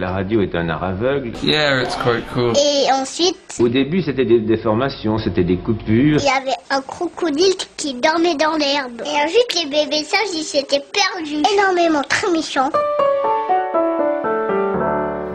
[0.00, 1.32] La radio est un art aveugle.
[1.42, 2.52] Yeah, it's quite cool.
[2.56, 6.20] Et ensuite, Au début, c'était des déformations, c'était des coupures.
[6.20, 9.02] il y avait un crocodile qui dormait dans l'herbe.
[9.04, 11.42] Et ensuite, les bébés sages, ils s'étaient perdus.
[11.52, 12.70] Énormément, très méchants.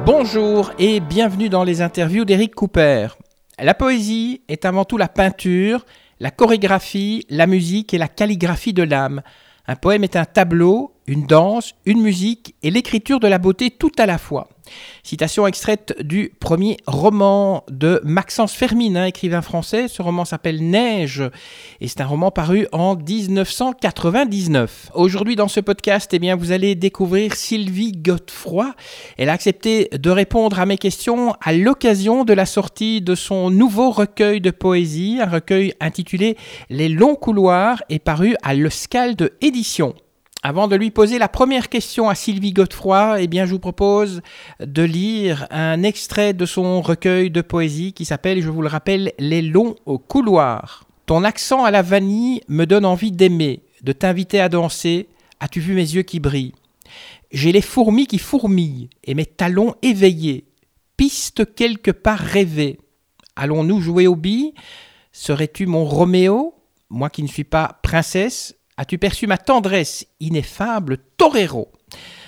[0.06, 3.08] Bonjour et bienvenue dans les interviews d'Éric Cooper.
[3.60, 5.84] La poésie est avant tout la peinture,
[6.22, 9.24] la chorégraphie, la musique et la calligraphie de l'âme.
[9.68, 13.92] Un poème est un tableau, une danse, une musique et l'écriture de la beauté tout
[13.98, 14.48] à la fois.
[15.04, 19.88] Citation extraite du premier roman de Maxence Fermine, hein, écrivain français.
[19.90, 21.24] Ce roman s'appelle Neige
[21.82, 24.92] et c'est un roman paru en 1999.
[24.94, 28.74] Aujourd'hui dans ce podcast, eh bien, vous allez découvrir Sylvie Godefroy.
[29.18, 33.50] Elle a accepté de répondre à mes questions à l'occasion de la sortie de son
[33.50, 36.38] nouveau recueil de poésie, un recueil intitulé
[36.70, 39.94] Les longs couloirs et paru à l'Euskalde Édition.
[40.46, 44.22] Avant de lui poser la première question à Sylvie Godefroy, eh bien, je vous propose
[44.60, 49.14] de lire un extrait de son recueil de poésie qui s'appelle, je vous le rappelle,
[49.18, 49.76] Les longs
[50.10, 50.84] couloirs.
[51.06, 55.08] Ton accent à la vanille me donne envie d'aimer, de t'inviter à danser.
[55.40, 56.56] As-tu vu mes yeux qui brillent?
[57.32, 60.44] J'ai les fourmis qui fourmillent et mes talons éveillés.
[60.98, 62.82] Piste quelque part rêvée.
[63.38, 64.54] Allons-nous jouer aux billes?
[65.14, 66.54] Serais-tu mon Roméo?
[66.90, 71.72] Moi qui ne suis pas princesse, As-tu perçu ma tendresse ineffable, torero?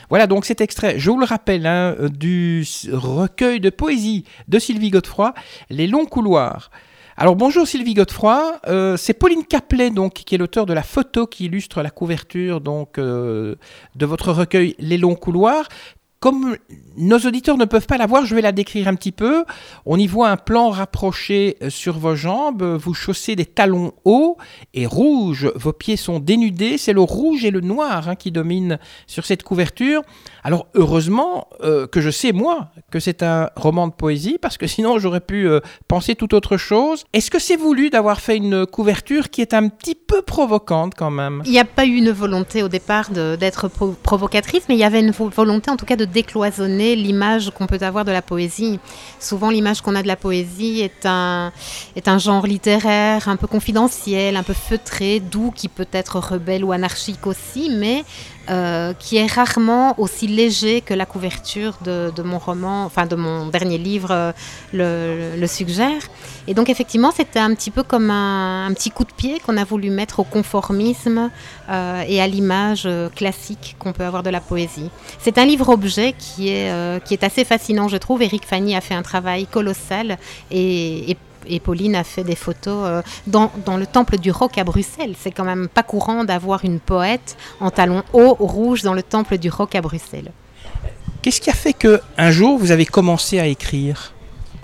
[0.09, 4.91] Voilà donc cet extrait, je vous le rappelle, hein, du recueil de poésie de Sylvie
[4.91, 5.33] Godefroy,
[5.71, 6.69] Les longs couloirs.
[7.17, 11.25] Alors bonjour Sylvie Godefroy, euh, c'est Pauline Caplet donc qui est l'auteur de la photo
[11.25, 13.55] qui illustre la couverture donc euh,
[13.95, 15.69] de votre recueil Les longs couloirs.
[16.19, 16.58] Comme
[16.97, 19.45] nos auditeurs ne peuvent pas la voir, je vais la décrire un petit peu.
[19.85, 22.63] On y voit un plan rapproché sur vos jambes.
[22.63, 24.38] Vous chaussez des talons hauts
[24.73, 25.52] et rouges.
[25.55, 26.77] Vos pieds sont dénudés.
[26.77, 30.02] C'est le rouge et le noir hein, qui dominent sur cette couverture.
[30.45, 34.67] Alors heureusement euh, que je sais moi que c'est un roman de poésie parce que
[34.67, 37.03] sinon j'aurais pu euh, penser tout autre chose.
[37.13, 41.09] Est-ce que c'est voulu d'avoir fait une couverture qui est un petit peu provocante quand
[41.09, 41.41] même?
[41.45, 44.84] Il n'y a pas eu une volonté au départ d'être pro provocatrice, mais il y
[44.84, 48.79] avait une volonté en tout cas de décloisonner l'image qu'on peut avoir de la poésie.
[49.19, 51.53] Souvent, l'image qu'on a de la poésie est un,
[51.95, 56.63] est un genre littéraire un peu confidentiel, un peu feutré, doux, qui peut être rebelle
[56.63, 58.03] ou anarchique aussi, mais
[58.50, 63.47] euh, qui est rarement aussi léger que la couverture de, mon roman, enfin de mon
[63.47, 66.01] dernier livre euh, le, suggère.
[66.47, 69.63] Et donc effectivement, c'était un petit peu comme un, petit coup de pied qu'on a
[69.63, 71.31] voulu mettre au conformisme
[71.69, 74.91] euh, et à l'image classique qu'on peut avoir de la poésie.
[75.19, 78.22] C'est un livre-objet qui est, qui est assez fascinant, je trouve.
[78.22, 80.17] Eric Fanny a fait un travail colossal
[80.51, 81.17] et, et
[81.47, 85.16] et Pauline a fait des photos euh, dans, dans, le temple du rock à Bruxelles.
[85.19, 89.38] C'est quand même pas courant d'avoir une poète en talons hauts rouges dans le temple
[89.38, 90.31] du rock à Bruxelles.
[91.22, 94.13] Qu'est-ce qui a fait que un jour vous avez commencé à écrire?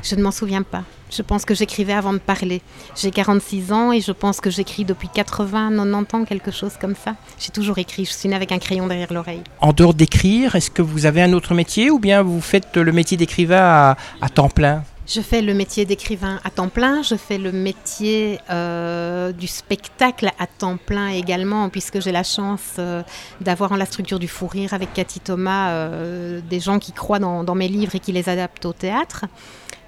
[0.04, 0.84] Je ne m'en souviens pas.
[1.12, 2.62] Je pense que j'écrivais avant de parler.
[2.96, 6.96] J'ai 46 ans et je pense que j'écris depuis 80, 90 ans, quelque chose comme
[6.96, 7.16] ça.
[7.38, 9.42] J'ai toujours écrit, je suis née avec un crayon derrière l'oreille.
[9.60, 12.92] En dehors d'écrire, est-ce que vous avez un autre métier ou bien vous faites le
[12.94, 14.84] métier d'écrivain à, à temps plein?
[15.08, 20.30] Je fais le métier d'écrivain à temps plein, je fais le métier euh, du spectacle
[20.38, 23.02] à temps plein également, puisque j'ai la chance euh,
[23.42, 27.20] d'avoir en la structure du fou rire avec Cathy Thomas euh, des gens qui croient
[27.20, 29.26] dans, dans, mes livres et qui les adaptent au théâtre.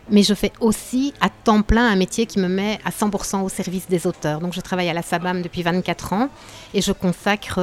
[0.10, 3.48] Mais je fais aussi à temps plein un métier qui me met à 100% au
[3.48, 4.42] service des auteurs.
[4.42, 6.30] Donc je travaille à la SABAM depuis 24 ans
[6.74, 7.62] et je consacre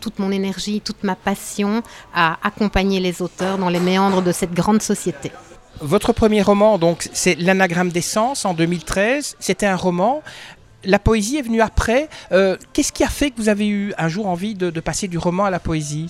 [0.00, 4.54] toute mon énergie, toute ma passion à accompagner les auteurs dans les méandres de cette
[4.54, 5.30] grande société.
[5.80, 9.36] Votre premier roman, donc, c'est L'anagramme d'essence en 2013.
[9.38, 10.22] C'était un roman.
[10.84, 12.08] La poésie est venue après.
[12.32, 15.18] Euh, Qu'est-ce qui a fait que vous avez eu un jour envie de, passer du
[15.18, 16.06] roman à la poésie?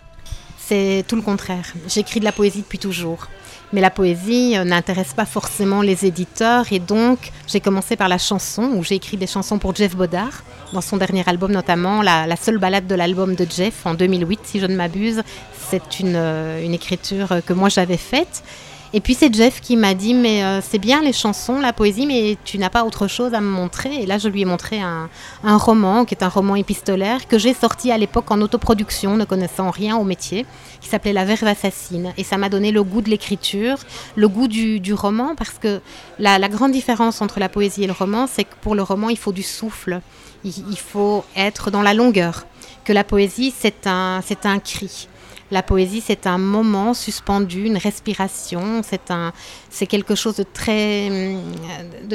[0.58, 1.72] C'est tout le contraire.
[1.88, 3.26] J'écris de la poésie depuis toujours.
[3.72, 8.18] Mais la poésie euh, n'intéresse pas forcément les éditeurs et donc j'ai commencé par la
[8.18, 12.28] chanson où j'ai écrit des chansons pour Jeff Bodard dans son dernier album notamment la,
[12.28, 15.22] la seule balade de l'album de Jeff en 2008 si je ne m'abuse
[15.68, 18.44] c'est une, euh, une écriture que moi j'avais faite
[18.92, 22.06] et puis c'est Jeff qui m'a dit mais euh, c'est bien les chansons, la poésie,
[22.06, 24.02] mais tu n'as pas autre chose à me montrer.
[24.02, 25.08] Et là je lui ai montré un,
[25.44, 29.24] un roman qui est un roman épistolaire que j'ai sorti à l'époque en autoproduction, ne
[29.24, 30.46] connaissant rien au métier,
[30.80, 32.12] qui s'appelait La Verve assassine.
[32.16, 33.78] Et ça m'a donné le goût de l'écriture,
[34.14, 35.80] le goût du, du, roman, parce que
[36.18, 39.08] la, la grande différence entre la poésie et le roman, c'est que pour le roman
[39.08, 40.00] il faut du souffle,
[40.44, 42.46] il, il faut être dans la longueur.
[42.84, 45.08] Que la poésie c'est un, c'est un cri.
[45.50, 49.32] La poésie, c'est un moment suspendu, une respiration, c'est un,
[49.70, 51.08] c'est quelque chose de très,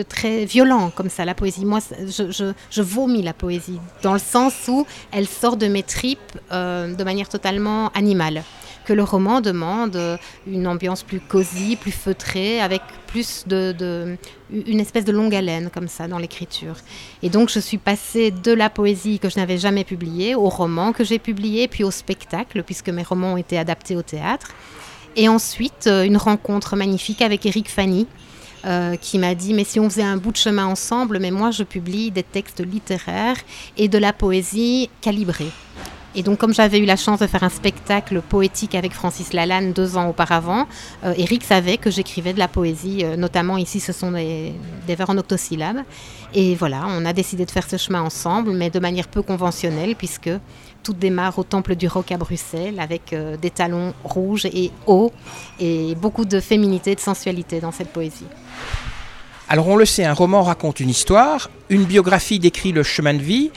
[0.09, 1.23] très violent comme ça.
[1.23, 5.55] La poésie, moi, je, je, je vomis la poésie dans le sens où elle sort
[5.55, 6.19] de mes tripes
[6.51, 8.43] euh, de manière totalement animale.
[8.91, 9.97] Que le roman demande
[10.45, 14.17] une ambiance plus cosy, plus feutrée, avec plus de,
[14.51, 16.75] une espèce de longue haleine comme ça dans l'écriture.
[17.23, 20.91] Et donc je suis passée de la poésie que je n'avais jamais publiée au roman
[20.91, 24.49] que j'ai publié, puis au spectacle, puisque mes romans ont été adaptés au théâtre.
[25.15, 28.07] Et ensuite, euh, une rencontre magnifique avec Eric Fanny,
[28.65, 31.51] euh, qui m'a dit mais si on faisait un bout de chemin ensemble, mais moi
[31.51, 33.37] je publie des textes littéraires
[33.77, 35.51] et de la poésie calibrée.
[36.13, 39.71] Et donc, comme j'avais eu la chance de faire un spectacle poétique avec Francis Lalanne
[39.71, 40.67] deux ans auparavant,
[41.05, 44.53] euh, Eric savait que j'écrivais de la poésie, euh, notamment ici, ce sont des,
[44.87, 45.83] vers en octosyllabes.
[46.33, 49.95] Et voilà, on a décidé de faire ce chemin ensemble, mais de manière peu conventionnelle,
[49.95, 50.29] puisque
[50.83, 55.13] tout démarre au Temple du Roc à Bruxelles, avec euh, des talons rouges et hauts,
[55.59, 58.27] et beaucoup de féminité et de sensualité dans cette poésie.
[59.47, 63.21] Alors on le sait, un roman raconte une histoire, une biographie décrit le chemin de
[63.21, 63.51] vie.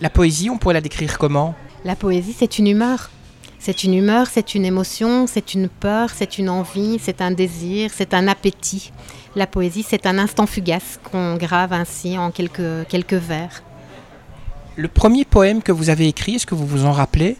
[0.00, 1.54] La poésie, on pourrait la décrire comment?
[1.84, 3.10] La poésie, c'est une humeur.
[3.58, 7.90] C'est une humeur, c'est une émotion, c'est une peur, c'est une envie, c'est un désir,
[7.94, 8.90] c'est un appétit.
[9.36, 13.62] La poésie, c'est un instant fugace qu'on grave ainsi en quelques, quelques vers.
[14.76, 17.36] Le premier poème que vous avez écrit, est-ce que vous vous en rappelez?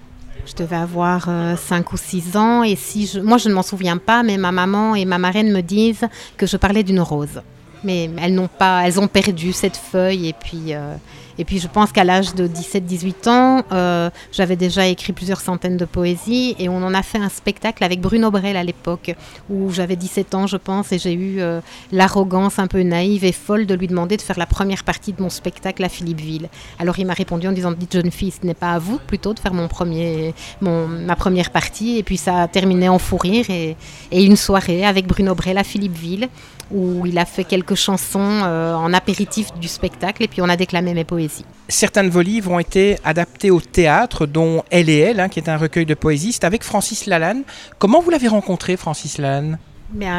[0.47, 3.63] Je devais avoir 5 euh, ou 6 ans et si je, moi je ne m'en
[3.63, 7.41] souviens pas, mais ma maman et ma marraine me disent que je parlais d'une rose.
[7.83, 10.97] Mais elles n'ont pas, elles ont perdu cette feuille et puis euh,
[11.41, 15.79] et puis je pense qu'à l'âge de 17-18 ans, euh, j'avais déjà écrit plusieurs centaines
[15.79, 19.15] de poésies et on en a fait un spectacle avec Bruno Brel à l'époque,
[19.49, 23.33] où j'avais 17 ans je pense et j'ai eu euh, l'arrogance un peu naïve et
[23.33, 26.51] folle de lui demander de faire la première partie de mon spectacle à Philippeville.
[26.79, 29.33] Alors il m'a répondu en disant, dites jeune fille, ce n'est pas à vous plutôt
[29.33, 33.17] de faire mon premier, mon, ma première partie et puis ça a terminé en fou
[33.17, 33.79] rire et,
[34.13, 36.29] et une soirée avec Bruno Brel à Philippeville
[36.71, 40.57] où il a fait quelques chansons euh, en apéritif du spectacle et puis on a
[40.57, 41.45] déclamé mes poésies.
[41.69, 45.39] Certains de vos livres ont été adaptés au théâtre, dont Elle et Elle, hein, qui
[45.39, 46.33] est un recueil de poésie.
[46.33, 47.43] C'est avec Francis Lalanne.
[47.79, 49.59] Comment vous l'avez rencontré, Francis Lalanne?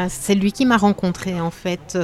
[0.08, 1.98] C'est lui qui m'a rencontré en fait.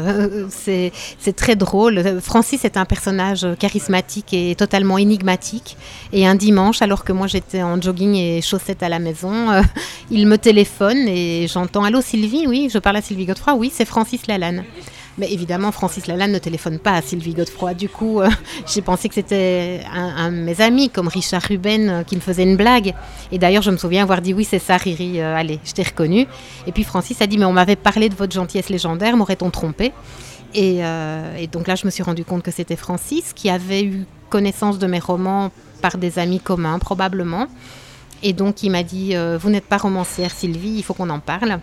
[0.49, 0.93] c'est
[1.37, 2.21] très drôle.
[2.21, 5.77] Francis est un personnage charismatique et totalement énigmatique.
[6.13, 9.63] Et un dimanche, alors que moi j'étais en jogging et chaussettes à la maison, euh,
[10.11, 12.47] il me téléphone et j'entends Allô Sylvie?
[12.47, 13.55] Oui, je parle à Sylvie Godefroy.
[13.55, 14.65] Oui, c'est Francis Lalanne.
[15.19, 17.75] Mais évidemment, Francis Lalanne ne téléphone pas à Sylvie Godefroy.
[17.75, 18.31] Du coup, euh,
[18.73, 22.45] j'ai pensé que c'était un, de mes amis, comme Richard Ruben, euh, qui me faisait
[22.45, 22.95] une blague.
[23.33, 25.83] Et d'ailleurs, je me souviens avoir dit oui, c'est ça, Riri, euh, allez, je t'ai
[25.83, 26.27] reconnu.
[26.69, 29.93] Et puis Francis a dit, mais on m'avait parlé de votre gentillesse légendaire, m'aurait-on trompé?
[30.55, 30.79] Et,
[31.39, 34.79] et, donc là, je me suis rendu compte que c'était Francis qui avait eu connaissance
[34.79, 35.51] de mes romans
[35.83, 37.49] par des amis communs, probablement.
[38.23, 41.61] Et donc, il m'a dit, vous n'êtes pas romancière, Sylvie, il faut qu'on en parle.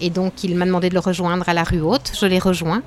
[0.00, 2.12] Et donc, il m'a demandé de le rejoindre à la rue Haute.
[2.18, 2.82] Je l'ai rejoint.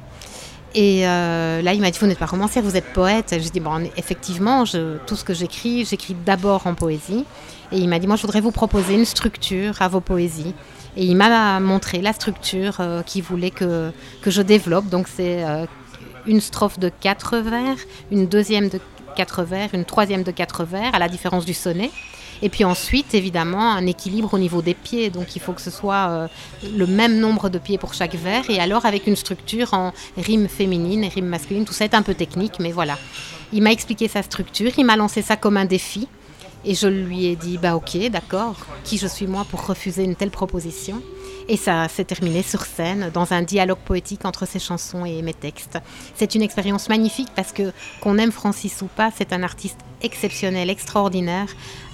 [0.73, 3.35] Et euh, là, il m'a dit, vous n'êtes pas romancière, vous êtes poète.
[3.38, 7.25] J'ai dit, bon, effectivement, je, tout ce que j'écris, j'écris d'abord en poésie.
[7.71, 10.53] Et il m'a dit, moi, je voudrais vous proposer une structure à vos poésies.
[10.95, 13.91] Et il m'a montré la structure euh, qu'il voulait que,
[14.21, 14.88] que je développe.
[14.88, 15.65] Donc, c'est euh,
[16.25, 17.77] une strophe de quatre vers,
[18.12, 18.79] une deuxième de
[19.15, 21.91] quatre vers, une troisième de quatre vers, à la différence du sonnet.
[22.41, 25.09] Et puis ensuite, évidemment, un équilibre au niveau des pieds.
[25.09, 26.27] Donc il faut que ce soit euh,
[26.75, 28.49] le même nombre de pieds pour chaque vers.
[28.49, 31.65] Et alors avec une structure en rime féminine et rime masculine.
[31.65, 32.97] Tout ça est un peu technique, mais voilà.
[33.53, 34.71] Il m'a expliqué sa structure.
[34.77, 36.07] Il m'a lancé ça comme un défi.
[36.63, 40.15] Et je lui ai dit, bah ok, d'accord, qui je suis moi pour refuser une
[40.15, 41.01] telle proposition?
[41.51, 45.34] Et ça s'est terminé sur scène, dans un dialogue poétique entre ses chansons et mes
[45.34, 45.77] textes.
[46.15, 50.70] C'est une expérience magnifique parce que, qu'on aime Francis ou pas, c'est un artiste exceptionnel,
[50.70, 51.48] extraordinaire,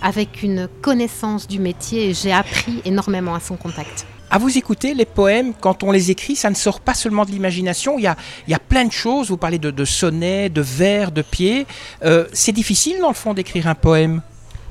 [0.03, 4.05] avec une connaissance du métier j'ai appris énormément à son contact.
[4.29, 7.31] À vous écouter, les poèmes, quand on les écrit, ça ne sort pas seulement de
[7.31, 7.97] l'imagination.
[7.97, 8.15] Il y a,
[8.47, 9.29] il y a plein de choses.
[9.29, 11.65] Vous parlez de, de sonnets, de vers, de pieds.
[12.03, 14.21] Euh, c'est difficile, dans le fond, d'écrire un poème?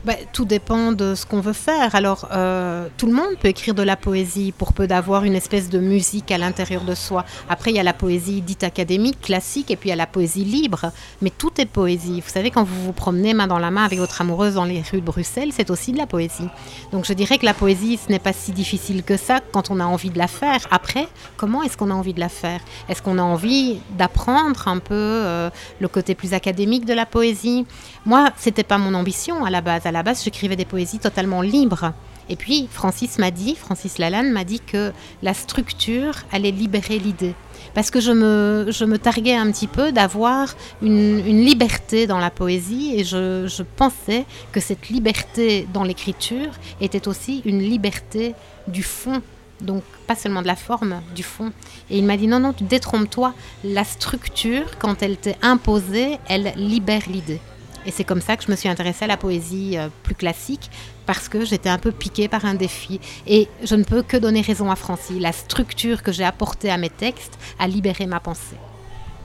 [0.06, 1.96] Bah, tout dépend de ce qu'on veut faire.
[1.96, 5.68] Alors, euh, tout le monde peut écrire de la poésie pour peu d'avoir une espèce
[5.68, 7.24] de musique à l'intérieur de soi.
[7.48, 10.06] Après, il y a la poésie dite académique, classique, et puis il y a la
[10.06, 10.92] poésie libre.
[11.22, 12.20] Mais tout est poésie.
[12.20, 14.80] Vous savez, quand vous vous promenez main dans la main avec votre amoureuse dans les
[14.80, 16.48] rues de Bruxelles, c'est aussi de la poésie.
[16.92, 19.80] Donc, je dirais que la poésie, ce n'est pas si difficile que ça quand on
[19.80, 20.68] a envie de la faire.
[20.70, 22.60] Après, comment est-ce qu'on a envie de la faire?
[22.88, 27.66] Est-ce qu'on a envie d'apprendre un peu euh, le côté plus académique de la poésie?
[28.04, 31.92] Moi, c'était pas mon ambition à la base base, j'écrivais des poésies totalement libres.
[32.28, 37.34] Et puis, Francis m'a dit, Francis Lalanne m'a dit que la structure allait libérer l'idée.
[37.74, 42.30] Parce que je me, je me targuais un petit peu d'avoir une, liberté dans la
[42.30, 46.50] poésie et je, je pensais que cette liberté dans l'écriture
[46.80, 48.34] était aussi une liberté
[48.66, 49.22] du fond
[49.60, 51.52] donc pas seulement de la forme, du fond.
[51.90, 53.34] Et il m'a dit non, non, détrompe-toi,
[53.64, 57.40] la structure, quand elle t'est imposée, elle libère l'idée.
[57.86, 60.70] Et c'est comme ça que je me suis intéressée à la poésie euh, plus classique,
[61.06, 63.00] parce que j'étais un peu piquée par un défi.
[63.26, 65.20] Et je ne peux que donner raison à Francie.
[65.20, 68.56] La structure que j'ai apportée à mes textes a libéré ma pensée.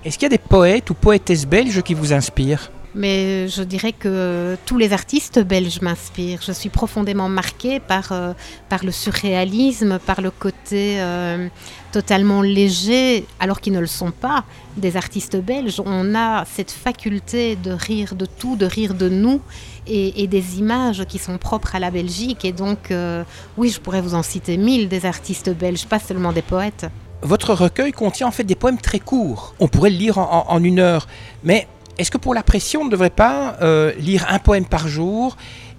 [0.05, 2.71] Est-ce qu'il y a des poètes ou poétesses belges qui vous inspirent?
[2.95, 6.41] Mais je dirais que tous les artistes belges m'inspirent.
[6.45, 8.33] Je suis profondément marquée par, euh,
[8.69, 11.47] par le surréalisme, par le côté euh,
[11.91, 14.43] totalement léger, alors qu'ils ne le sont pas,
[14.77, 15.81] des artistes belges.
[15.85, 19.41] On a cette faculté de rire de tout, de rire de nous,
[19.87, 22.45] et, des images qui sont propres à la Belgique.
[22.45, 23.23] Et donc, euh,
[23.57, 26.87] oui, je pourrais vous en citer mille des artistes belges, pas seulement des poètes.
[27.23, 29.53] Votre recueil contient en fait des poèmes très courts.
[29.59, 31.07] On pourrait le lire en, en une heure,
[31.43, 31.67] mais
[32.01, 35.37] est-ce que pour la pression, on ne devrait pas euh, lire un poème par jour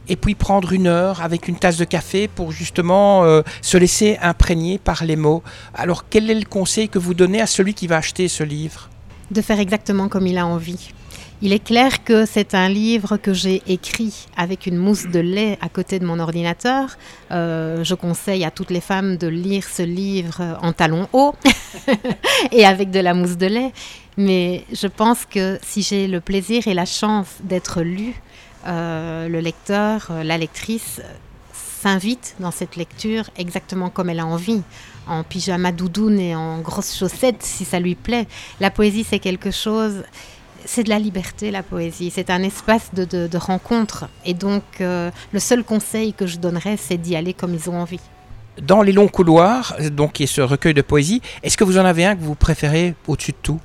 [0.08, 4.18] et puis prendre une heure avec une tasse de café pour justement euh, se laisser
[4.22, 5.42] imprégner par les mots?
[5.74, 8.88] Alors quel est le conseil que vous donnez à celui qui va acheter ce livre?
[9.32, 10.92] De faire exactement comme il a envie.
[11.44, 15.58] Il est clair que c'est un livre que j'ai écrit avec une mousse de lait
[15.60, 16.96] à côté de mon ordinateur.
[17.32, 21.34] Euh, je conseille à toutes les femmes de lire ce livre en talons hauts
[22.52, 23.72] et avec de la mousse de lait.
[24.16, 28.14] Mais je pense que si j'ai le plaisir et la chance d'être lu,
[28.68, 31.00] euh, le lecteur, euh, la lectrice
[31.82, 34.62] s'invite dans cette lecture exactement comme elle a envie,
[35.08, 38.28] en pyjama doudoune et en grosses chaussettes si ça lui plaît.
[38.60, 40.04] La poésie, c'est quelque chose,
[40.64, 42.10] c'est de la liberté, la poésie.
[42.14, 44.08] C'est un espace de, rencontre.
[44.24, 47.80] Et donc, euh, le seul conseil que je donnerais, c'est d'y aller comme ils ont
[47.80, 48.00] envie.
[48.60, 51.84] Dans les longs couloirs, donc qui est ce recueil de poésie, est-ce que vous en
[51.84, 53.60] avez un que vous préférez au-dessus de tout?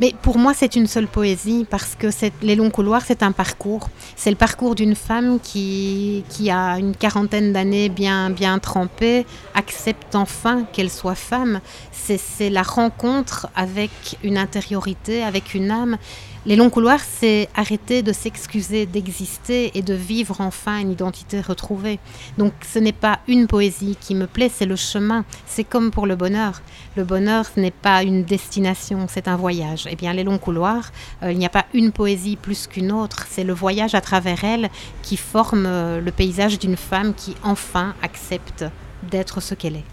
[0.00, 2.08] Mais pour moi, c'est une seule poésie parce que
[2.42, 3.88] les longs couloirs, c'est un parcours.
[4.16, 10.16] C'est le parcours d'une femme qui, qui a une quarantaine d'années bien, bien trempée, accepte
[10.16, 11.60] enfin qu'elle soit femme.
[11.92, 15.98] C'est la rencontre avec une intériorité, avec une âme.
[16.44, 22.00] Les longs couloirs, c'est arrêter de s'excuser d'exister et de vivre enfin une identité retrouvée.
[22.36, 25.24] Donc ce n'est pas une poésie qui me plaît, c'est le chemin.
[25.46, 26.60] C'est comme pour le bonheur.
[26.96, 29.86] Le bonheur, ce n'est pas une destination, c'est un voyage.
[29.88, 30.90] Eh bien, les longs couloirs,
[31.22, 33.24] euh, il n'y a pas une poésie plus qu'une autre.
[33.30, 34.68] C'est le voyage à travers elle
[35.02, 38.64] qui forme euh, le paysage d'une femme qui enfin accepte
[39.08, 39.91] d'être ce qu'elle est.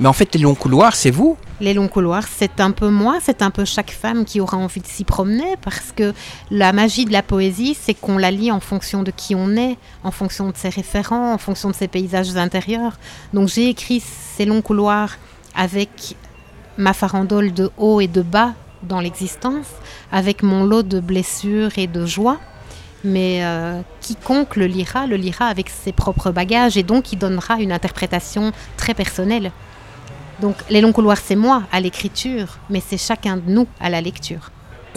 [0.00, 3.18] Mais en fait, les longs couloirs, c'est vous Les longs couloirs, c'est un peu moi,
[3.22, 6.12] c'est un peu chaque femme qui aura envie de s'y promener, parce que
[6.50, 9.76] la magie de la poésie, c'est qu'on la lit en fonction de qui on est,
[10.02, 12.98] en fonction de ses référents, en fonction de ses paysages intérieurs.
[13.32, 15.16] Donc j'ai écrit ces longs couloirs
[15.54, 16.16] avec
[16.76, 19.68] ma farandole de haut et de bas dans l'existence,
[20.10, 22.38] avec mon lot de blessures et de joie
[23.06, 27.60] mais euh, quiconque le lira, le lira avec ses propres bagages et donc il donnera
[27.60, 29.52] une interprétation très personnelle.
[30.40, 34.00] Donc les longs couloirs, c'est moi à l'écriture, mais c'est chacun de nous à la
[34.00, 34.50] lecture.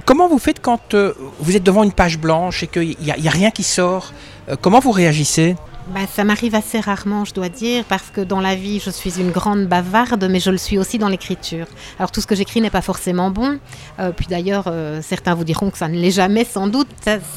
[0.06, 3.32] Comment vous faites quand euh, vous êtes devant une page blanche et qu'il n'y a,
[3.32, 4.14] rien qui sort?
[4.48, 5.56] Euh, Comment vous réagissez?
[5.94, 9.20] Bah, ça m'arrive assez rarement, je dois dire, parce que dans la vie, je suis
[9.20, 11.66] une grande bavarde, mais je le suis aussi dans l'écriture.
[11.98, 13.60] Alors tout ce que j'écris n'est pas forcément bon.
[14.00, 16.88] Euh, puis d'ailleurs, euh, certains vous diront que ça ne l'est jamais, sans doute.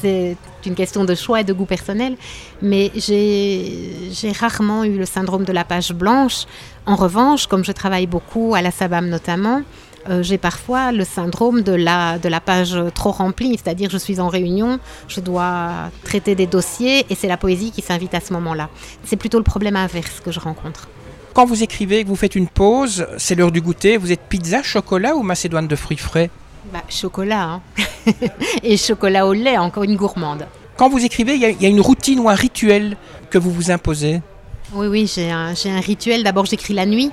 [0.01, 2.17] c'est une question de choix et de goût personnel.
[2.61, 6.45] Mais j'ai rarement eu le syndrome de la page blanche.
[6.85, 9.61] En revanche, comme je travaille beaucoup à la SABAM notamment,
[10.09, 14.19] euh, j'ai parfois le syndrome de la, de la page trop remplie, c'est-à-dire je suis
[14.19, 18.33] en réunion, je dois traiter des dossiers et c'est la poésie qui s'invite à ce
[18.33, 18.69] moment-là.
[19.03, 20.87] C'est plutôt le problème inverse que je rencontre.
[21.33, 24.63] Quand vous écrivez, que vous faites une pause, c'est l'heure du goûter, vous êtes pizza,
[24.63, 26.29] chocolat ou macédoine de fruits frais?
[26.73, 27.61] Bah, Chocolat, hein.
[28.63, 30.45] et chocolat au lait, encore une gourmande.
[30.77, 32.97] Quand vous écrivez, il y, y, a une routine ou un rituel
[33.29, 34.21] que vous vous imposez?
[34.73, 36.23] Oui, oui, j'ai un, rituel.
[36.23, 37.11] D'abord, j'écris la nuit.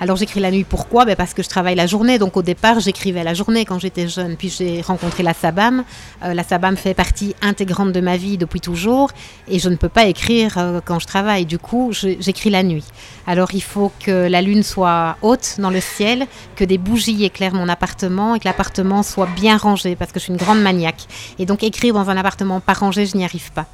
[0.00, 1.04] Alors j'écris la nuit, pourquoi?
[1.04, 2.18] Ben Parce que je travaille la journée.
[2.18, 4.36] Donc au départ, j'écrivais la journée quand j'étais jeune.
[4.36, 5.84] Puis j'ai rencontré la SABAM.
[6.22, 9.10] Euh, la SABAM fait partie intégrante de ma vie depuis toujours.
[9.48, 11.44] Et je ne peux pas écrire euh, quand je travaille.
[11.44, 12.84] Du coup, j'écris la nuit.
[13.26, 17.54] Alors il faut que la lune soit haute dans le ciel, que des bougies éclairent
[17.54, 21.06] mon appartement et que l'appartement soit bien rangé parce que je suis une grande maniaque.
[21.38, 23.66] Et donc écrire dans un appartement pas rangé, je n'y arrive pas.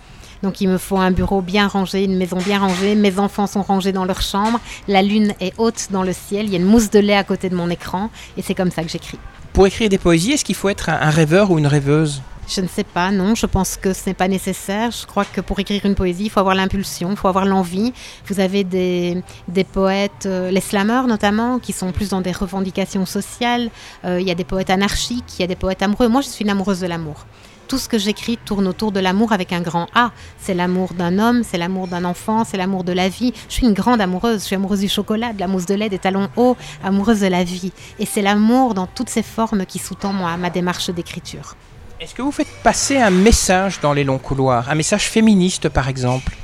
[0.42, 2.94] Donc il me faut un bureau bien rangé, une maison bien rangée.
[2.94, 4.60] Mes enfants sont rangés dans leur chambre.
[4.88, 6.46] La lune est haute dans le ciel.
[6.46, 8.10] Il y a une mousse de lait à côté de mon écran.
[8.36, 9.18] Et c'est comme ça que j'écris.
[9.52, 12.22] Pour écrire des poésies, est-ce qu'il faut être un rêveur ou une rêveuse?
[12.48, 14.90] Je ne sais pas, non, je pense que ce n'est pas nécessaire.
[14.90, 17.92] Je crois que pour écrire une poésie, il faut avoir l'impulsion, il faut avoir l'envie.
[18.26, 23.06] Vous avez des, des poètes, euh, les slameurs notamment, qui sont plus dans des revendications
[23.06, 23.70] sociales.
[24.04, 26.08] Euh, il y a des poètes anarchiques, il y a des poètes amoureux.
[26.08, 27.24] Moi, je suis une amoureuse de l'amour
[27.70, 30.10] tout ce que j'écris tourne autour de l'amour avec un grand A.
[30.40, 33.32] C'est l'amour d'un homme, c'est l'amour d'un enfant, c'est l'amour de la vie.
[33.48, 34.40] Je suis une grande amoureuse.
[34.40, 37.28] Je suis amoureuse du chocolat, de la mousse de lait, des talons hauts, amoureuse de
[37.28, 37.72] la vie.
[38.00, 41.54] Et c'est l'amour dans toutes ses formes qui sous-tend ma démarche d'écriture.
[42.00, 45.88] Est-ce que vous faites passer un message dans les longs couloirs, un message féministe par
[45.88, 46.36] exemple?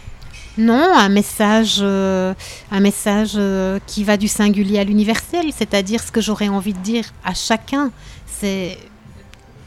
[0.58, 2.34] Non, un message, euh,
[2.70, 6.78] un message euh, qui va du singulier à l'universel, c'est-à-dire ce que j'aurais envie de
[6.78, 7.90] dire à chacun,
[8.26, 8.78] c'est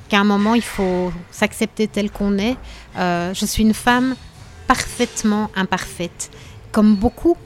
[0.09, 2.57] qu'à un moment il faut s'accepter tel qu'on est.
[2.97, 4.15] Euh, je suis une femme
[4.67, 6.29] parfaitement imparfaite,
[6.71, 7.37] comme beaucoup.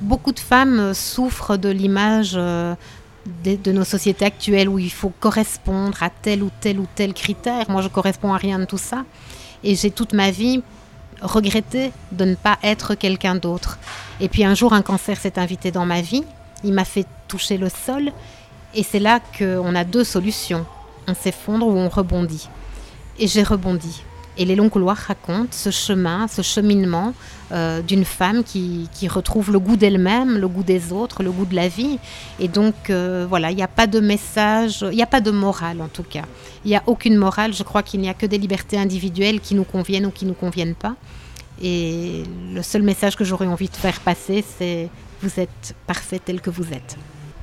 [0.00, 2.76] Beaucoup de femmes souffrent de l'image de,
[3.56, 7.70] de, nos sociétés actuelles où il faut correspondre à tel ou tel ou tel critère.
[7.70, 9.04] Moi, je corresponds à rien de tout ça.
[9.62, 10.62] Et j'ai toute ma vie
[11.20, 13.78] regretter de ne pas être quelqu'un d'autre.
[14.20, 16.24] Et puis un jour, un cancer s'est invité dans ma vie.
[16.64, 18.10] Il m'a fait toucher le sol.
[18.74, 20.66] Et c'est là qu'on a deux solutions.
[21.08, 22.48] On s'effondre ou on rebondit.
[23.18, 24.02] Et j'ai rebondi.
[24.38, 27.12] Et les longs couloirs racontent ce chemin, ce cheminement
[27.52, 31.54] euh, d'une femme qui, retrouve le goût d'elle-même, le goût des autres, le goût de
[31.54, 31.98] la vie.
[32.40, 35.30] Et donc, euh, voilà, il n'y a pas de message, il n'y a pas de
[35.30, 36.24] morale en tout cas.
[36.64, 37.52] Il n'y a aucune morale.
[37.52, 40.30] Je crois qu'il n'y a que des libertés individuelles qui nous conviennent ou qui ne
[40.30, 40.94] nous conviennent pas.
[41.60, 42.22] Et
[42.54, 44.88] le seul message que j'aurais envie de faire passer, c'est
[45.20, 46.96] vous êtes parfait tel que vous êtes.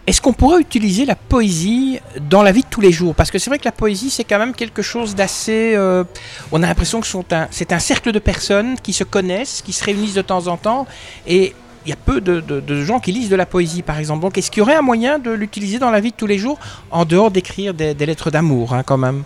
[0.09, 3.13] Est-ce qu'on pourrait utiliser la poésie dans la vie de tous les jours?
[3.13, 5.73] Parce que c'est vrai que la poésie, c'est quand même quelque chose d'assez...
[5.75, 6.03] Euh,
[6.51, 7.05] on a l'impression que
[7.51, 10.87] c'est un, cercle de personnes qui se connaissent, qui se réunissent de temps en temps,
[11.27, 11.53] et
[11.85, 14.21] il y a peu de, gens qui lisent de la poésie, par exemple.
[14.21, 16.39] Donc est-ce qu'il y aurait un moyen de l'utiliser dans la vie de tous les
[16.39, 16.57] jours,
[16.89, 19.21] en dehors d'écrire des, lettres d'amour, hein, quand même?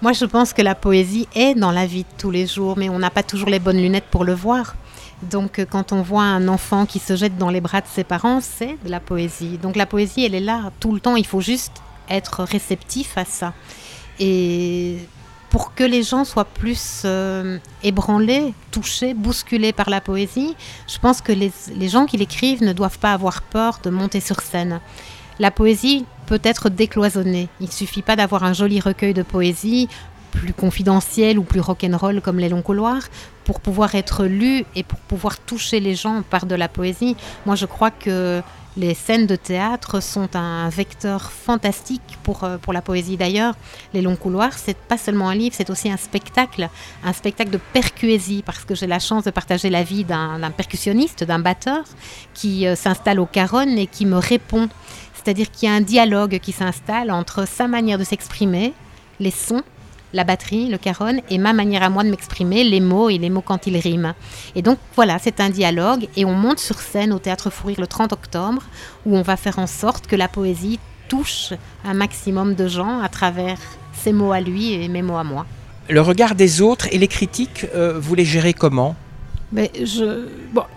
[0.00, 2.88] Moi, je pense que la poésie est dans la vie de tous les jours, mais
[2.88, 4.74] on n'a pas toujours les bonnes lunettes pour le voir.
[5.30, 8.04] Donc euh, quand on voit un enfant qui se jette dans les bras de ses
[8.04, 9.58] parents, c'est de la poésie.
[9.58, 11.72] Donc la poésie, elle est là tout le temps, il faut juste
[12.08, 13.54] être réceptif à ça.
[14.18, 14.98] Et
[15.50, 20.56] pour que les gens soient plus euh, ébranlés, touchés, bousculés par la poésie,
[20.88, 24.20] je pense que les, les gens qui l'écrivent ne doivent pas avoir peur de monter
[24.20, 24.80] sur scène.
[25.38, 27.48] La poésie peut être décloisonnée.
[27.60, 29.88] Il suffit pas d'avoir un joli recueil de poésie
[30.32, 33.02] plus confidentiel ou plus rock'n'roll comme les longs couloirs
[33.44, 37.16] pour pouvoir être lu et pour pouvoir toucher les gens par de la poésie.
[37.46, 38.42] Moi, je crois que
[38.76, 43.18] les scènes de théâtre sont un vecteur fantastique pour, euh, pour la poésie.
[43.18, 43.54] D'ailleurs,
[43.92, 46.68] Les Longs Couloirs, c'est pas seulement un livre, c'est aussi un spectacle,
[47.04, 51.22] un spectacle de percuésie, parce que j'ai la chance de partager la vie d'un percussionniste,
[51.24, 51.84] d'un batteur,
[52.32, 54.68] qui euh, s'installe au Caronne et qui me répond.
[55.12, 58.72] C'est-à-dire qu'il y a un dialogue qui s'installe entre sa manière de s'exprimer,
[59.20, 59.62] les sons,
[60.12, 63.30] la batterie, le caron, et ma manière à moi de m'exprimer, les mots et les
[63.30, 64.14] mots quand ils riment.
[64.54, 67.86] Et donc voilà, c'est un dialogue et on monte sur scène au Théâtre Fourir le
[67.86, 68.62] 30 octobre
[69.06, 71.52] où on va faire en sorte que la poésie touche
[71.84, 73.58] un maximum de gens à travers
[73.92, 75.46] ses mots à lui et mes mots à moi.
[75.88, 78.96] Le regard des autres et les critiques, euh, vous les gérez comment?
[79.52, 80.28] Mais je,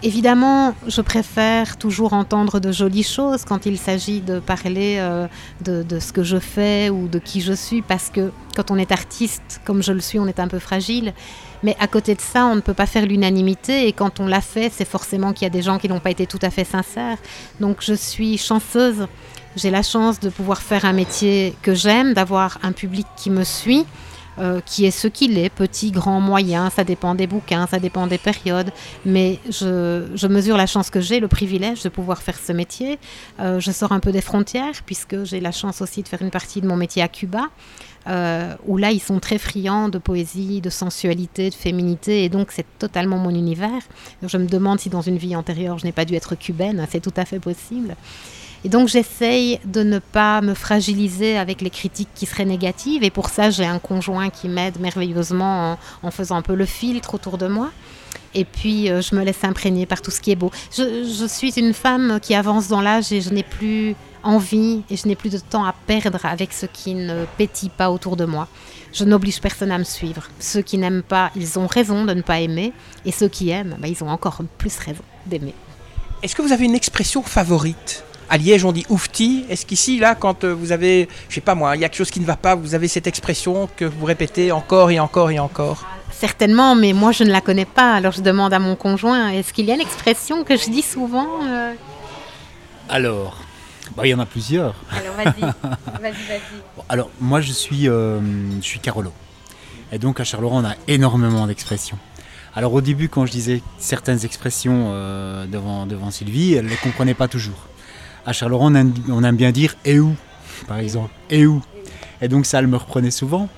[0.03, 5.27] évidemment, je préfère toujours entendre de jolies choses quand il s'agit de parler euh,
[5.63, 8.91] de, ce que je fais ou de qui je suis, parce que quand on est
[8.91, 11.13] artiste, comme je le suis, on est un peu fragile.
[11.63, 14.41] Mais à côté de ça, on ne peut pas faire l'unanimité, et quand on l'a
[14.41, 16.65] fait, c'est forcément qu'il y a des gens qui n'ont pas été tout à fait
[16.65, 17.17] sincères.
[17.61, 19.07] Donc je suis chanceuse.
[19.55, 23.45] J'ai la chance de pouvoir faire un métier que j'aime, d'avoir un public qui me
[23.45, 23.85] suit.
[24.37, 28.05] Euh, qui est ce qu'il est, petit, grand, moyen, ça dépend des bouquins, ça dépend
[28.05, 28.71] des périodes,
[29.05, 32.99] mais je, mesure la chance que j'ai, le privilège de pouvoir faire ce métier.
[33.39, 36.31] Euh, je sors un peu des frontières, puisque j'ai la chance aussi de faire une
[36.31, 37.43] partie de mon métier à Cuba.
[38.07, 42.51] Euh, où là ils sont très friands de poésie, de sensualité, de féminité, et donc
[42.51, 43.81] c'est totalement mon univers.
[44.21, 46.99] Je me demande si dans une vie antérieure je n'ai pas dû être cubaine, c'est
[46.99, 47.95] tout à fait possible.
[48.65, 53.03] Et donc j'essaye de ne pas me fragiliser avec les critiques qui seraient négatives.
[53.03, 57.13] Et pour ça, j'ai un conjoint qui m'aide merveilleusement en, faisant un peu le filtre
[57.13, 57.69] autour de moi.
[58.33, 60.49] Et puis, euh, je me laisse imprégner par tout ce qui est beau.
[60.75, 65.07] Je, suis une femme qui avance dans l'âge et je n'ai plus envie et je
[65.07, 68.47] n'ai plus de temps à perdre avec ce qui ne pétille pas autour de moi.
[68.93, 70.23] Je n'oblige personne à me suivre.
[70.39, 72.73] Ceux qui n'aiment pas, ils ont raison de ne pas aimer.
[73.05, 75.53] Et ceux qui aiment, bah, ils ont encore plus raison d'aimer.
[76.23, 78.03] Est-ce que vous avez une expression favorite?
[78.29, 79.45] À Liège, on dit oufti.
[79.49, 81.97] Est-ce qu'ici, là, quand euh, vous avez, je sais pas moi, il y a quelque
[81.97, 85.31] chose qui ne va pas, vous avez cette expression que vous répétez encore et encore
[85.31, 85.85] et encore?
[86.11, 87.93] Certainement, mais moi je ne la connais pas.
[87.93, 90.81] Alors je demande à mon conjoint, est-ce qu'il y a une expression que je dis
[90.81, 91.73] souvent euh?
[92.89, 93.37] Alors,
[93.95, 94.75] bah, il y en a plusieurs.
[94.91, 95.41] Alors vas-y,
[96.01, 96.83] vas-y, vas-y.
[96.89, 98.19] alors moi je suis, euh,
[98.61, 99.11] je suis Carolo.
[99.91, 101.97] Et donc à Charleroi on a énormément d'expressions.
[102.55, 104.91] Alors au début quand je disais certaines expressions
[105.47, 107.67] devant, devant Sylvie, elle ne les comprenait pas toujours
[108.25, 108.71] à Charleroi,
[109.09, 110.15] on aime, bien dire et où,
[110.67, 111.11] par exemple.
[111.29, 111.61] Et où.
[112.21, 113.49] Et donc ça, elle me reprenait souvent.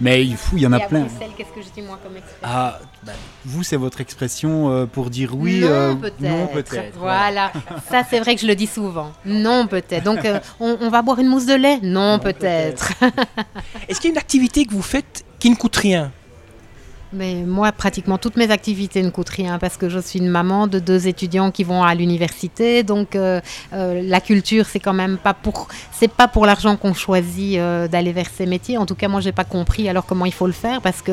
[0.00, 1.06] Mais il, il y en a plein.
[1.36, 3.12] qu'est-ce que je dis moi comme expression Ah, bah,
[3.44, 6.20] vous, c'est votre expression euh, pour dire oui, non, euh, peut-être.
[6.20, 6.98] Non, peut-être.
[6.98, 7.52] Voilà,
[7.90, 9.12] ça c'est vrai que je le dis souvent.
[9.26, 10.04] Non, peut-être.
[10.04, 11.80] Donc, euh, on, va boire une mousse de lait?
[11.82, 12.92] Non, peut-être.
[13.88, 16.12] Est-ce qu'il y a une activité que vous faites qui ne coûtent rien?
[17.12, 20.66] Mais moi, pratiquement toutes mes activités ne coûtent rien parce que je suis une maman
[20.66, 22.82] de deux étudiants qui vont à l'université.
[22.82, 23.40] Donc, euh,
[23.72, 27.88] euh, la culture, c'est quand même pas pour, c'est pas pour l'argent qu'on choisit euh,
[27.88, 28.78] d'aller vers ces métiers.
[28.78, 31.12] En tout cas, moi, j'ai pas compris alors comment il faut le faire parce que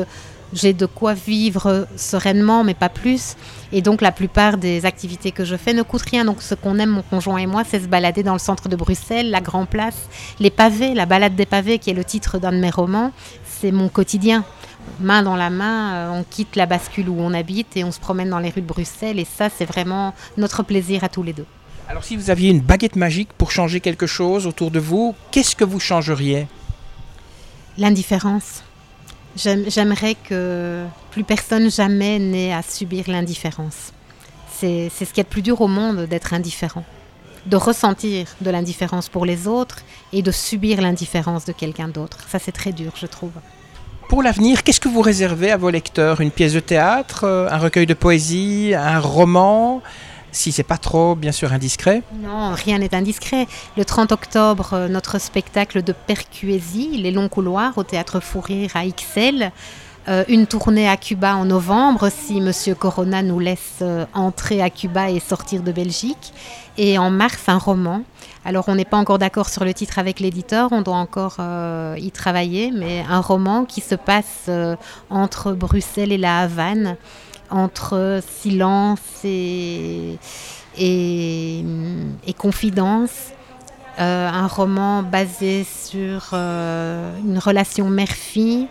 [0.52, 3.36] j'ai de quoi vivre sereinement, mais pas plus.
[3.72, 6.24] Et donc, la plupart des activités que je fais ne coûtent rien.
[6.24, 8.76] Donc, ce qu'on aime, mon conjoint et moi, c'est se balader dans le centre de
[8.76, 10.08] Bruxelles, la Grand Place,
[10.38, 13.12] les pavés, la balade des pavés, qui est le titre d'un de mes romans.
[13.44, 14.44] C'est mon quotidien
[15.00, 18.00] main dans la main, euh, on quitte la bascule où on habite et on se
[18.00, 19.18] promène dans les rues de Bruxelles.
[19.18, 21.46] Et ça, c'est vraiment notre plaisir à tous les deux.
[21.88, 25.56] Alors si vous aviez une baguette magique pour changer quelque chose autour de vous, qu'est-ce
[25.56, 26.46] que vous changeriez?
[27.78, 28.62] L'indifférence.
[29.36, 33.92] J'aimerais que plus personne jamais n'ait à subir l'indifférence.
[34.50, 36.84] C'est ce qui est le plus dur au monde d'être indifférent.
[37.46, 42.18] De ressentir de l'indifférence pour les autres et de subir l'indifférence de quelqu'un d'autre.
[42.28, 43.32] Ça, c'est très dur, je trouve.
[44.08, 46.22] Pour l'avenir, qu'est-ce que vous réservez à vos lecteurs?
[46.22, 49.82] Une pièce de théâtre, euh, un recueil de poésie, un roman?
[50.32, 53.46] Si c'est pas trop, bien sûr, indiscret Non, rien n'est indiscret.
[53.76, 58.86] Le 30 octobre, euh, notre spectacle de Percuésie, Les Longs Couloirs, au théâtre Fourrir à
[58.86, 59.52] XL.
[60.08, 63.82] Euh, une tournée à Cuba en novembre, si Monsieur Corona nous laisse
[64.14, 66.32] entrer à Cuba et sortir de Belgique.
[66.78, 68.02] Et en mars, un roman
[68.48, 71.96] alors on n'est pas encore d'accord sur le titre avec l'éditeur, on doit encore euh,
[71.98, 74.74] y travailler, mais un roman qui se passe euh,
[75.10, 76.96] entre Bruxelles et la Havane,
[77.50, 80.18] entre silence et,
[80.78, 81.62] et,
[82.38, 83.32] confidence.
[83.98, 88.66] Euh, un roman basé sur une relation mère-fille,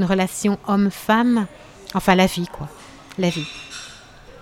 [0.00, 1.46] une relation homme-femme,
[1.94, 2.68] enfin la vie quoi,
[3.18, 3.46] la vie.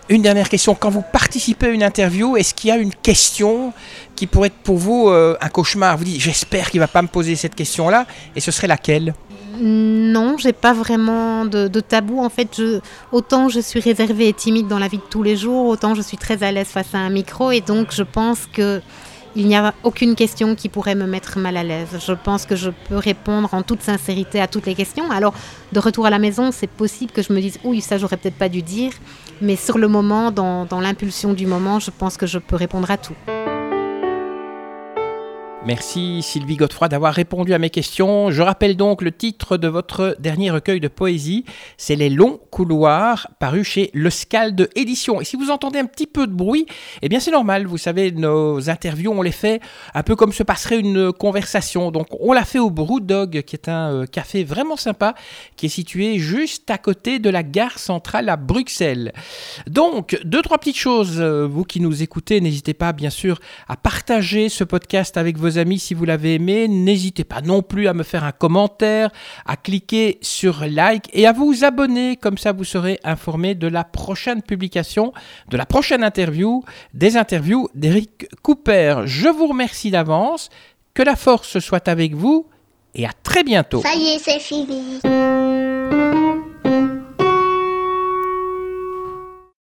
[0.08, 0.74] Une dernière question.
[0.74, 3.74] Quand vous participez à une interview, est-ce qu'il y a une question
[4.14, 5.98] qui pourrait être pour vous euh, un cauchemar?
[5.98, 8.06] Vous dites, j'espère qu'il ne va pas me poser cette question-là.
[8.34, 9.14] Et ce serait laquelle?
[9.60, 12.24] Non, j'ai pas vraiment de, tabou.
[12.24, 12.80] En fait, je,
[13.12, 16.00] autant je suis réservée et timide dans la vie de tous les jours, autant je
[16.00, 17.50] suis très à l'aise face à un micro.
[17.50, 18.80] Et donc, je pense que
[19.38, 21.96] il n'y a aucune question qui pourrait me mettre mal à l'aise.
[22.04, 25.12] Je pense que je peux répondre en toute sincérité à toutes les questions.
[25.12, 25.32] Alors,
[25.72, 28.34] de retour à la maison, c'est possible que je me dise, oui, ça, j'aurais peut-être
[28.34, 28.90] pas dû dire.
[29.40, 32.90] Mais sur le moment, dans, dans l'impulsion du moment, je pense que je peux répondre
[32.90, 33.14] à tout.
[35.68, 38.30] Merci Sylvie Godefroy d'avoir répondu à mes questions.
[38.30, 41.44] Je rappelle donc le titre de votre dernier recueil de poésie,
[41.76, 45.20] c'est Les longs couloirs, paru chez Le Scalde Édition.
[45.20, 46.64] Et si vous entendez un petit peu de bruit,
[47.02, 49.60] eh bien c'est normal, vous savez, nos interviews, on les fait
[49.92, 51.90] un peu comme se passerait une conversation.
[51.90, 55.14] Donc on l'a fait au Dog, qui est un euh, café vraiment sympa,
[55.56, 59.12] qui est situé juste à côté de la gare centrale à Bruxelles.
[59.66, 63.76] Donc, deux, trois petites choses, euh, vous qui nous écoutez, n'hésitez pas bien sûr à
[63.76, 66.68] partager ce podcast avec vos amis si vous l'avez aimé.
[66.68, 69.10] N'hésitez pas non plus à me faire un commentaire,
[69.46, 72.16] à cliquer sur like et à vous abonner.
[72.16, 75.12] Comme ça, vous serez informé de la prochaine publication,
[75.48, 79.02] de la prochaine interview, des interviews d'Eric Cooper.
[79.04, 80.48] Je vous remercie d'avance.
[80.94, 82.46] Que la force soit avec vous
[82.94, 83.80] et à très bientôt.
[83.82, 84.98] Ça y est, c'est fini.